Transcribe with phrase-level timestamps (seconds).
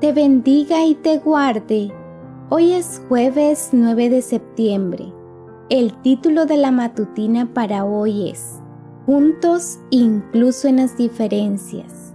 [0.00, 1.90] te bendiga y te guarde.
[2.50, 5.10] Hoy es jueves 9 de septiembre.
[5.70, 8.60] El título de la matutina para hoy es
[9.06, 12.14] Juntos incluso en las diferencias.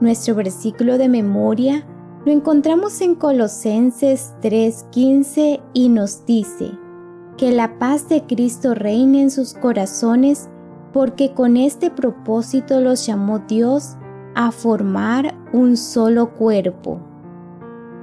[0.00, 1.86] Nuestro versículo de memoria
[2.24, 6.70] lo encontramos en Colosenses 3:15 y nos dice,
[7.36, 10.48] que la paz de Cristo reine en sus corazones
[10.94, 13.96] porque con este propósito los llamó Dios
[14.34, 17.00] a formar un solo cuerpo.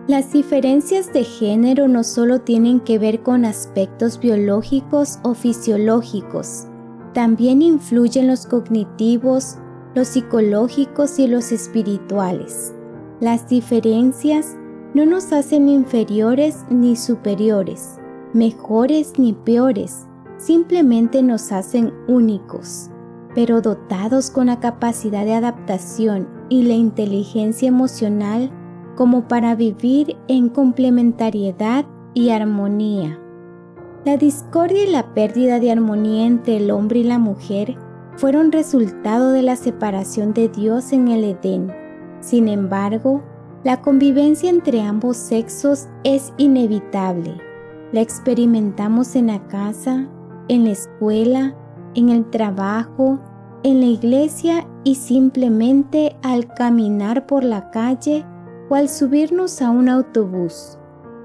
[0.07, 6.67] Las diferencias de género no solo tienen que ver con aspectos biológicos o fisiológicos,
[7.15, 9.57] también influyen los cognitivos,
[9.95, 12.75] los psicológicos y los espirituales.
[13.19, 14.55] Las diferencias
[14.93, 17.97] no nos hacen inferiores ni superiores,
[18.31, 20.05] mejores ni peores,
[20.37, 22.91] simplemente nos hacen únicos,
[23.33, 28.51] pero dotados con la capacidad de adaptación y la inteligencia emocional
[28.95, 33.19] como para vivir en complementariedad y armonía.
[34.05, 37.77] La discordia y la pérdida de armonía entre el hombre y la mujer
[38.17, 41.73] fueron resultado de la separación de Dios en el Edén.
[42.21, 43.23] Sin embargo,
[43.63, 47.35] la convivencia entre ambos sexos es inevitable.
[47.91, 50.07] La experimentamos en la casa,
[50.47, 51.55] en la escuela,
[51.95, 53.19] en el trabajo,
[53.63, 58.23] en la iglesia y simplemente al caminar por la calle
[58.69, 60.77] o al subirnos a un autobús.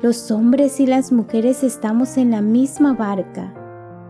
[0.03, 3.53] Los hombres y las mujeres estamos en la misma barca.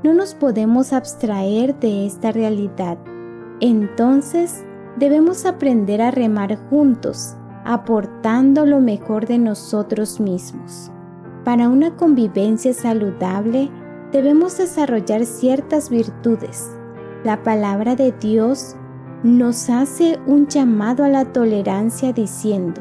[0.03, 2.99] No nos podemos abstraer de esta realidad.
[3.61, 4.65] Entonces,
[4.97, 10.91] debemos aprender a remar juntos, aportando lo mejor de nosotros mismos.
[11.45, 13.71] Para una convivencia saludable,
[14.13, 16.71] debemos desarrollar ciertas virtudes.
[17.25, 18.77] La palabra de Dios
[19.23, 22.81] nos hace un llamado a la tolerancia diciendo,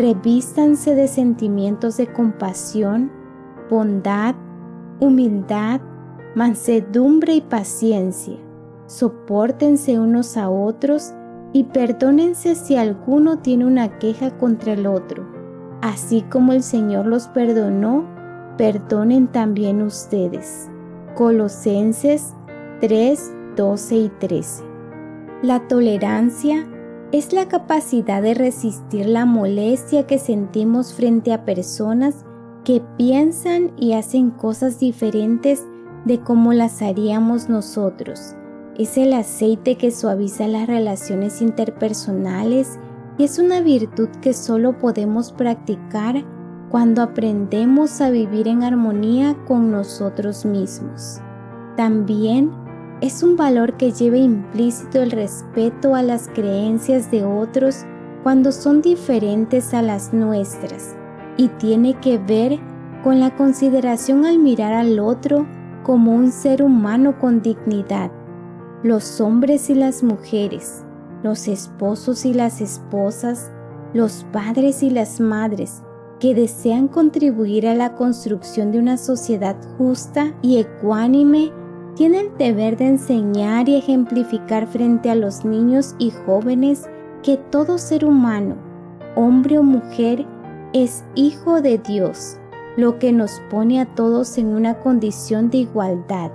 [0.00, 3.12] revístanse de sentimientos de compasión,
[3.68, 4.34] bondad,
[4.98, 5.82] humildad,
[6.34, 8.38] mansedumbre y paciencia.
[8.86, 11.12] Sopórtense unos a otros
[11.52, 15.26] y perdónense si alguno tiene una queja contra el otro.
[15.82, 18.06] Así como el Señor los perdonó,
[18.56, 20.70] perdonen también ustedes.
[21.14, 22.34] Colosenses
[22.80, 24.64] 3, 12 y 13.
[25.42, 26.66] La tolerancia
[27.12, 32.24] es la capacidad de resistir la molestia que sentimos frente a personas
[32.64, 35.66] que piensan y hacen cosas diferentes
[36.04, 38.36] de como las haríamos nosotros.
[38.78, 42.78] Es el aceite que suaviza las relaciones interpersonales
[43.18, 46.24] y es una virtud que solo podemos practicar
[46.70, 51.20] cuando aprendemos a vivir en armonía con nosotros mismos.
[51.76, 52.52] También
[53.00, 57.84] es un valor que lleva implícito el respeto a las creencias de otros
[58.22, 60.94] cuando son diferentes a las nuestras
[61.36, 62.58] y tiene que ver
[63.02, 65.46] con la consideración al mirar al otro
[65.82, 68.10] como un ser humano con dignidad.
[68.82, 70.84] Los hombres y las mujeres,
[71.22, 73.50] los esposos y las esposas,
[73.94, 75.82] los padres y las madres
[76.18, 81.50] que desean contribuir a la construcción de una sociedad justa y ecuánime
[82.00, 86.88] tiene el deber de enseñar y ejemplificar frente a los niños y jóvenes
[87.22, 88.56] que todo ser humano,
[89.16, 90.24] hombre o mujer,
[90.72, 92.38] es hijo de Dios,
[92.78, 96.30] lo que nos pone a todos en una condición de igualdad.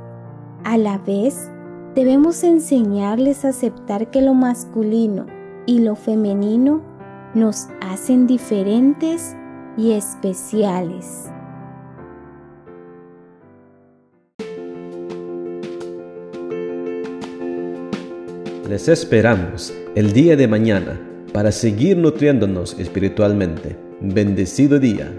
[0.64, 1.50] A la vez,
[1.96, 5.26] debemos enseñarles a aceptar que lo masculino
[5.66, 6.82] y lo femenino
[7.34, 9.36] nos hacen diferentes
[9.78, 11.32] y especiales.
[18.68, 21.00] Les esperamos el día de mañana
[21.32, 23.78] para seguir nutriéndonos espiritualmente.
[24.02, 25.14] Bendecido día.